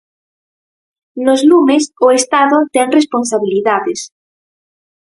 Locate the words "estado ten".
2.19-2.87